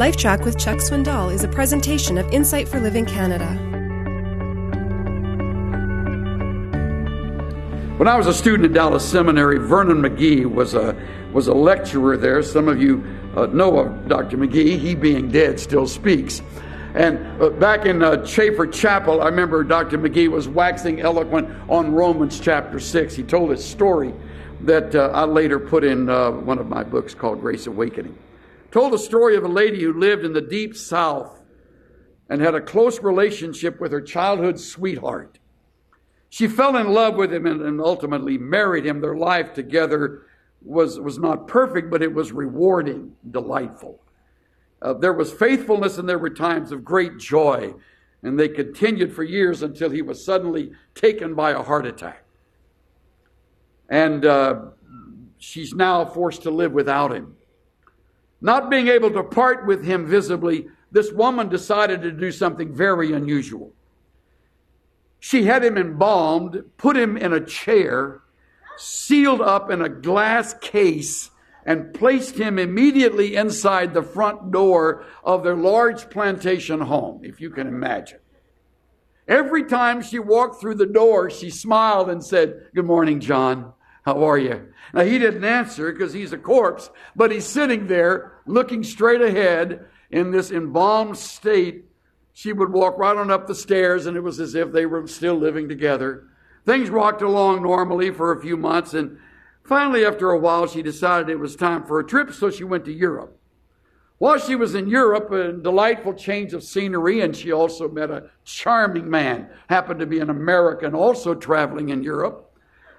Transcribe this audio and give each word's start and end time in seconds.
LifeTrac 0.00 0.46
with 0.46 0.58
Chuck 0.58 0.78
Swindoll 0.78 1.30
is 1.30 1.44
a 1.44 1.48
presentation 1.48 2.16
of 2.16 2.26
Insight 2.32 2.66
for 2.66 2.80
Living 2.80 3.04
Canada. 3.04 3.48
When 7.98 8.08
I 8.08 8.16
was 8.16 8.26
a 8.26 8.32
student 8.32 8.64
at 8.64 8.72
Dallas 8.72 9.06
Seminary, 9.06 9.58
Vernon 9.58 9.98
McGee 9.98 10.46
was 10.46 10.72
a 10.72 10.96
was 11.34 11.48
a 11.48 11.52
lecturer 11.52 12.16
there. 12.16 12.42
Some 12.42 12.66
of 12.66 12.80
you 12.80 13.04
uh, 13.36 13.44
know 13.48 13.78
of 13.80 14.08
Dr. 14.08 14.38
McGee. 14.38 14.78
He 14.78 14.94
being 14.94 15.30
dead 15.30 15.60
still 15.60 15.86
speaks. 15.86 16.40
And 16.94 17.18
uh, 17.38 17.50
back 17.50 17.84
in 17.84 18.02
uh, 18.02 18.24
Chafer 18.24 18.66
Chapel, 18.68 19.20
I 19.20 19.26
remember 19.26 19.62
Dr. 19.64 19.98
McGee 19.98 20.28
was 20.28 20.48
waxing 20.48 21.02
eloquent 21.02 21.46
on 21.68 21.92
Romans 21.92 22.40
chapter 22.40 22.80
6. 22.80 23.14
He 23.14 23.22
told 23.22 23.50
a 23.50 23.58
story 23.58 24.14
that 24.62 24.94
uh, 24.94 25.10
I 25.12 25.24
later 25.24 25.58
put 25.58 25.84
in 25.84 26.08
uh, 26.08 26.30
one 26.30 26.58
of 26.58 26.68
my 26.68 26.84
books 26.84 27.14
called 27.14 27.42
Grace 27.42 27.66
Awakening. 27.66 28.16
Told 28.70 28.92
the 28.92 28.98
story 28.98 29.36
of 29.36 29.44
a 29.44 29.48
lady 29.48 29.82
who 29.82 29.92
lived 29.92 30.24
in 30.24 30.32
the 30.32 30.40
deep 30.40 30.76
south 30.76 31.40
and 32.28 32.40
had 32.40 32.54
a 32.54 32.60
close 32.60 33.00
relationship 33.00 33.80
with 33.80 33.90
her 33.90 34.00
childhood 34.00 34.60
sweetheart. 34.60 35.38
She 36.28 36.46
fell 36.46 36.76
in 36.76 36.92
love 36.92 37.16
with 37.16 37.32
him 37.32 37.46
and, 37.46 37.60
and 37.60 37.80
ultimately 37.80 38.38
married 38.38 38.86
him. 38.86 39.00
Their 39.00 39.16
life 39.16 39.52
together 39.52 40.22
was, 40.62 41.00
was 41.00 41.18
not 41.18 41.48
perfect, 41.48 41.90
but 41.90 42.02
it 42.02 42.14
was 42.14 42.30
rewarding, 42.30 43.16
delightful. 43.28 44.00
Uh, 44.80 44.94
there 44.94 45.12
was 45.12 45.32
faithfulness 45.32 45.98
and 45.98 46.08
there 46.08 46.18
were 46.18 46.30
times 46.30 46.70
of 46.70 46.84
great 46.84 47.18
joy. 47.18 47.74
And 48.22 48.38
they 48.38 48.48
continued 48.48 49.12
for 49.12 49.24
years 49.24 49.62
until 49.62 49.90
he 49.90 50.02
was 50.02 50.24
suddenly 50.24 50.72
taken 50.94 51.34
by 51.34 51.50
a 51.50 51.62
heart 51.62 51.86
attack. 51.86 52.24
And 53.88 54.24
uh, 54.24 54.60
she's 55.38 55.74
now 55.74 56.04
forced 56.04 56.42
to 56.42 56.50
live 56.50 56.72
without 56.72 57.12
him. 57.12 57.34
Not 58.40 58.70
being 58.70 58.88
able 58.88 59.10
to 59.10 59.22
part 59.22 59.66
with 59.66 59.84
him 59.84 60.06
visibly, 60.06 60.68
this 60.90 61.12
woman 61.12 61.48
decided 61.48 62.02
to 62.02 62.10
do 62.10 62.32
something 62.32 62.74
very 62.74 63.12
unusual. 63.12 63.72
She 65.18 65.44
had 65.44 65.62
him 65.62 65.76
embalmed, 65.76 66.64
put 66.78 66.96
him 66.96 67.16
in 67.16 67.32
a 67.32 67.44
chair, 67.44 68.22
sealed 68.78 69.42
up 69.42 69.70
in 69.70 69.82
a 69.82 69.88
glass 69.88 70.54
case, 70.54 71.30
and 71.66 71.92
placed 71.92 72.38
him 72.38 72.58
immediately 72.58 73.36
inside 73.36 73.92
the 73.92 74.02
front 74.02 74.50
door 74.50 75.04
of 75.22 75.44
their 75.44 75.54
large 75.54 76.08
plantation 76.08 76.80
home, 76.80 77.20
if 77.22 77.40
you 77.40 77.50
can 77.50 77.66
imagine. 77.66 78.18
Every 79.28 79.64
time 79.64 80.02
she 80.02 80.18
walked 80.18 80.60
through 80.60 80.76
the 80.76 80.86
door, 80.86 81.28
she 81.30 81.50
smiled 81.50 82.08
and 82.08 82.24
said, 82.24 82.68
Good 82.74 82.86
morning, 82.86 83.20
John. 83.20 83.74
How 84.02 84.24
are 84.24 84.38
you? 84.38 84.68
Now, 84.94 85.02
he 85.02 85.18
didn't 85.18 85.44
answer 85.44 85.92
because 85.92 86.12
he's 86.12 86.32
a 86.32 86.38
corpse, 86.38 86.90
but 87.14 87.30
he's 87.30 87.46
sitting 87.46 87.86
there 87.86 88.32
looking 88.46 88.82
straight 88.82 89.20
ahead 89.20 89.86
in 90.10 90.30
this 90.30 90.50
embalmed 90.50 91.16
state. 91.16 91.84
She 92.32 92.52
would 92.52 92.72
walk 92.72 92.96
right 92.98 93.16
on 93.16 93.30
up 93.30 93.46
the 93.46 93.54
stairs, 93.54 94.06
and 94.06 94.16
it 94.16 94.22
was 94.22 94.40
as 94.40 94.54
if 94.54 94.72
they 94.72 94.86
were 94.86 95.06
still 95.06 95.34
living 95.34 95.68
together. 95.68 96.24
Things 96.64 96.90
rocked 96.90 97.22
along 97.22 97.62
normally 97.62 98.10
for 98.10 98.32
a 98.32 98.40
few 98.40 98.56
months, 98.56 98.94
and 98.94 99.18
finally, 99.64 100.04
after 100.04 100.30
a 100.30 100.38
while, 100.38 100.66
she 100.66 100.82
decided 100.82 101.28
it 101.28 101.36
was 101.36 101.54
time 101.54 101.84
for 101.84 102.00
a 102.00 102.06
trip, 102.06 102.32
so 102.32 102.50
she 102.50 102.64
went 102.64 102.84
to 102.86 102.92
Europe. 102.92 103.36
While 104.18 104.38
she 104.38 104.54
was 104.54 104.74
in 104.74 104.86
Europe, 104.86 105.30
a 105.30 105.52
delightful 105.52 106.12
change 106.12 106.52
of 106.52 106.62
scenery, 106.62 107.22
and 107.22 107.34
she 107.34 107.52
also 107.52 107.88
met 107.88 108.10
a 108.10 108.30
charming 108.44 109.08
man, 109.08 109.48
happened 109.68 110.00
to 110.00 110.06
be 110.06 110.20
an 110.20 110.28
American, 110.28 110.94
also 110.94 111.34
traveling 111.34 111.88
in 111.88 112.02
Europe. 112.02 112.49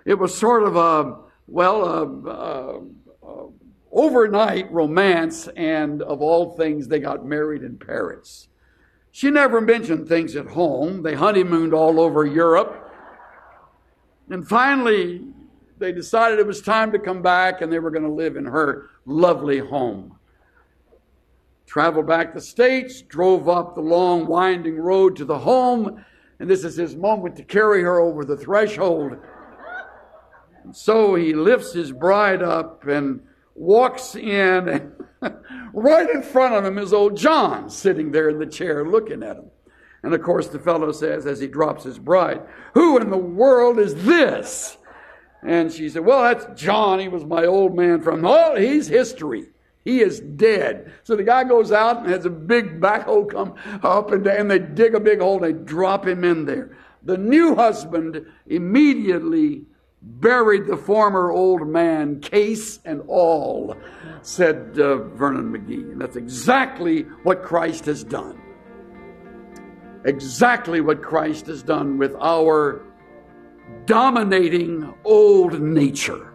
It 0.06 0.16
was 0.16 0.38
sort 0.38 0.64
of 0.64 0.76
a, 0.76 1.18
well, 1.48 1.84
a, 1.84 2.30
a, 2.30 2.82
a 3.24 3.50
overnight 3.92 4.72
romance, 4.72 5.48
and 5.56 6.02
of 6.02 6.22
all 6.22 6.56
things, 6.56 6.88
they 6.88 7.00
got 7.00 7.26
married 7.26 7.64
in 7.64 7.78
Paris. 7.78 8.48
She 9.12 9.30
never 9.30 9.60
mentioned 9.60 10.08
things 10.08 10.36
at 10.36 10.48
home. 10.48 11.04
They 11.04 11.16
honeymooned 11.16 11.74
all 11.74 12.00
over 12.00 12.26
Europe. 12.26 12.90
And 14.30 14.48
finally, 14.48 15.28
they 15.78 15.92
decided 15.92 16.40
it 16.40 16.48
was 16.48 16.62
time 16.62 16.94
to 16.94 17.00
come 17.00 17.22
back 17.22 17.62
and 17.62 17.72
they 17.72 17.80
were 17.80 17.92
going 17.92 18.06
to 18.06 18.12
live 18.12 18.38
in 18.38 18.46
her 18.46 18.90
lovely 19.06 19.60
home. 19.60 20.18
Traveled 21.66 22.08
back 22.08 22.34
the 22.34 22.42
States, 22.42 23.02
drove 23.02 23.50
up 23.50 23.76
the 23.76 23.82
long, 23.82 24.28
winding 24.28 24.78
road 24.78 25.16
to 25.18 25.26
the 25.26 25.40
home, 25.40 26.06
and 26.40 26.50
this 26.50 26.64
is 26.64 26.76
his 26.76 26.96
moment 26.96 27.36
to 27.38 27.44
carry 27.44 27.82
her 27.82 28.00
over 28.00 28.24
the 28.24 28.38
threshold. 28.38 29.18
And 30.64 30.76
so 30.76 31.16
he 31.16 31.34
lifts 31.34 31.74
his 31.74 31.92
bride 31.92 32.42
up 32.42 32.88
and 32.88 33.22
walks 33.56 34.16
in, 34.16 34.68
and 34.70 34.94
right 35.74 36.10
in 36.10 36.24
front 36.24 36.56
of 36.56 36.66
him 36.66 36.78
is 36.78 36.94
old 36.94 37.18
John 37.18 37.70
sitting 37.70 38.12
there 38.12 38.30
in 38.30 38.40
the 38.40 38.46
chair 38.46 38.86
looking 38.86 39.24
at 39.24 39.38
him. 39.38 39.52
And 40.04 40.14
of 40.14 40.22
course, 40.24 40.48
the 40.48 40.60
fellow 40.60 40.92
says, 40.92 41.26
as 41.26 41.40
he 41.40 41.48
drops 41.48 41.84
his 41.84 42.00
bride, 42.00 42.42
Who 42.74 42.98
in 42.98 43.10
the 43.10 43.18
world 43.18 43.80
is 43.80 43.94
this? 44.04 44.78
And 45.44 45.72
she 45.72 45.90
said, 45.90 46.06
Well, 46.06 46.24
that's 46.24 46.60
John. 46.60 47.00
He 47.00 47.08
was 47.08 47.26
my 47.26 47.46
old 47.46 47.76
man 47.76 48.02
from, 48.02 48.26
oh, 48.26 48.56
he's 48.56 48.88
history. 48.88 49.48
He 49.84 50.02
is 50.02 50.20
dead. 50.20 50.94
So 51.04 51.16
the 51.16 51.24
guy 51.24 51.44
goes 51.44 51.72
out 51.72 51.98
and 51.98 52.08
has 52.08 52.26
a 52.26 52.30
big 52.30 52.80
backhoe 52.80 53.30
come 53.30 53.56
up 53.82 54.12
and 54.12 54.24
down, 54.24 54.48
they 54.48 54.60
dig 54.60 54.94
a 54.94 55.00
big 55.00 55.20
hole 55.20 55.40
they 55.40 55.54
drop 55.54 56.06
him 56.06 56.24
in 56.24 56.46
there. 56.46 56.78
The 57.04 57.18
new 57.18 57.56
husband 57.56 58.24
immediately 58.46 59.66
buried 60.02 60.68
the 60.68 60.78
former 60.78 61.32
old 61.32 61.68
man, 61.68 62.20
case 62.20 62.80
and 62.86 63.02
all, 63.08 63.76
said 64.22 64.78
uh, 64.80 64.98
Vernon 64.98 65.52
McGee. 65.52 65.92
And 65.92 66.02
that's 66.02 66.16
exactly 66.16 67.04
what 67.24 67.44
Christ 67.44 67.86
has 67.86 68.04
done. 68.04 68.42
Exactly 70.06 70.82
what 70.82 71.04
Christ 71.04 71.46
has 71.48 71.62
done 71.62 71.98
with 71.98 72.16
our 72.20 72.84
dominating 73.86 74.94
old 75.04 75.62
nature. 75.62 76.34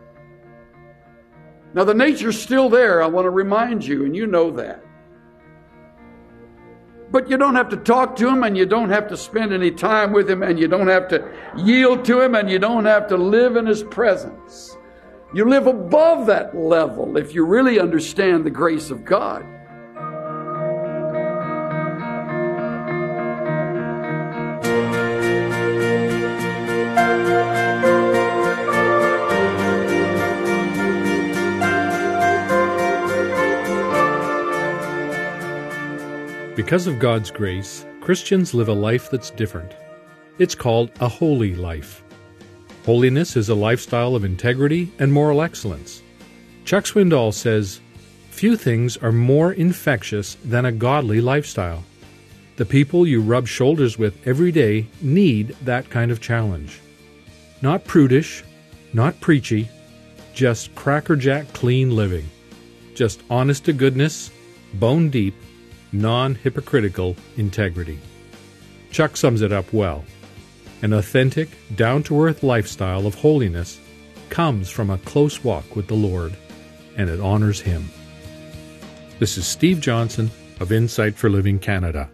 Now, 1.74 1.84
the 1.84 1.94
nature's 1.94 2.40
still 2.40 2.70
there, 2.70 3.02
I 3.02 3.06
want 3.06 3.26
to 3.26 3.30
remind 3.30 3.84
you, 3.84 4.04
and 4.04 4.16
you 4.16 4.26
know 4.26 4.50
that. 4.52 4.82
But 7.16 7.30
you 7.30 7.38
don't 7.38 7.54
have 7.54 7.70
to 7.70 7.78
talk 7.78 8.14
to 8.16 8.28
him 8.28 8.42
and 8.42 8.58
you 8.58 8.66
don't 8.66 8.90
have 8.90 9.08
to 9.08 9.16
spend 9.16 9.50
any 9.50 9.70
time 9.70 10.12
with 10.12 10.28
him 10.28 10.42
and 10.42 10.60
you 10.60 10.68
don't 10.68 10.88
have 10.88 11.08
to 11.08 11.26
yield 11.56 12.04
to 12.04 12.20
him 12.20 12.34
and 12.34 12.50
you 12.50 12.58
don't 12.58 12.84
have 12.84 13.08
to 13.08 13.16
live 13.16 13.56
in 13.56 13.64
his 13.64 13.82
presence. 13.82 14.76
You 15.32 15.48
live 15.48 15.66
above 15.66 16.26
that 16.26 16.54
level 16.54 17.16
if 17.16 17.34
you 17.34 17.46
really 17.46 17.80
understand 17.80 18.44
the 18.44 18.50
grace 18.50 18.90
of 18.90 19.06
God. 19.06 19.46
Because 36.56 36.86
of 36.86 36.98
God's 36.98 37.30
grace, 37.30 37.84
Christians 38.00 38.54
live 38.54 38.68
a 38.68 38.72
life 38.72 39.10
that's 39.10 39.30
different. 39.30 39.74
It's 40.38 40.54
called 40.54 40.90
a 41.00 41.08
holy 41.08 41.54
life. 41.54 42.02
Holiness 42.86 43.36
is 43.36 43.50
a 43.50 43.54
lifestyle 43.54 44.16
of 44.16 44.24
integrity 44.24 44.90
and 44.98 45.12
moral 45.12 45.42
excellence. 45.42 46.02
Chuck 46.64 46.84
Swindoll 46.84 47.34
says, 47.34 47.82
Few 48.30 48.56
things 48.56 48.96
are 48.96 49.12
more 49.12 49.52
infectious 49.52 50.38
than 50.46 50.64
a 50.64 50.72
godly 50.72 51.20
lifestyle. 51.20 51.84
The 52.56 52.64
people 52.64 53.06
you 53.06 53.20
rub 53.20 53.46
shoulders 53.46 53.98
with 53.98 54.26
every 54.26 54.50
day 54.50 54.86
need 55.02 55.48
that 55.66 55.90
kind 55.90 56.10
of 56.10 56.22
challenge. 56.22 56.80
Not 57.60 57.84
prudish, 57.84 58.42
not 58.94 59.20
preachy, 59.20 59.68
just 60.32 60.74
crackerjack 60.74 61.52
clean 61.52 61.94
living. 61.94 62.30
Just 62.94 63.20
honest 63.28 63.66
to 63.66 63.74
goodness, 63.74 64.30
bone 64.72 65.10
deep, 65.10 65.34
non 65.92 66.34
hypocritical 66.34 67.16
integrity. 67.36 67.98
Chuck 68.90 69.16
sums 69.16 69.42
it 69.42 69.52
up 69.52 69.72
well. 69.72 70.04
An 70.82 70.92
authentic, 70.92 71.48
down 71.74 72.02
to 72.04 72.22
earth 72.22 72.42
lifestyle 72.42 73.06
of 73.06 73.14
holiness 73.14 73.80
comes 74.28 74.68
from 74.68 74.90
a 74.90 74.98
close 74.98 75.42
walk 75.42 75.76
with 75.76 75.86
the 75.86 75.94
Lord, 75.94 76.36
and 76.96 77.08
it 77.08 77.20
honors 77.20 77.60
Him. 77.60 77.88
This 79.18 79.38
is 79.38 79.46
Steve 79.46 79.80
Johnson 79.80 80.30
of 80.60 80.72
Insight 80.72 81.14
for 81.14 81.30
Living 81.30 81.58
Canada. 81.58 82.10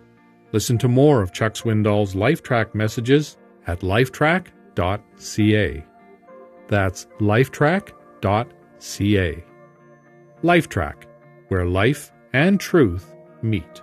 Listen 0.53 0.79
to 0.79 0.89
more 0.89 1.23
of 1.23 1.33
Chuck 1.33 1.55
Swindoll's 1.55 2.15
LifeTrac 2.15 2.75
messages 2.75 3.37
at 3.67 3.81
lifetrac.ca. 3.81 5.85
That's 6.69 7.07
lifetrac.ca. 7.21 9.45
LifeTrac, 10.43 10.95
where 11.49 11.67
life 11.67 12.13
and 12.33 12.61
truth 12.61 13.13
meet. 13.43 13.83